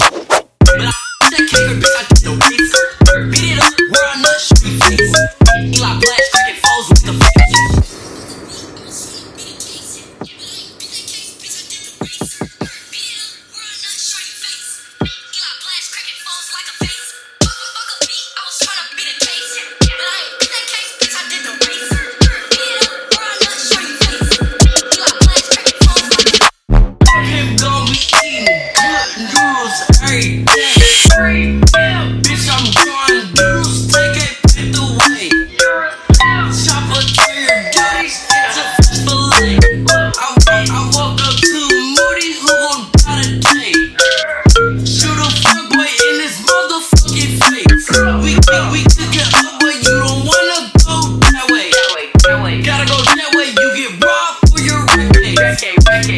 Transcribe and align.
Peace. 0.00 0.31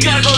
cargo 0.00 0.37